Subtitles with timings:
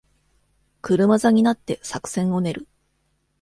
[0.81, 2.67] 車座になって作戦を練る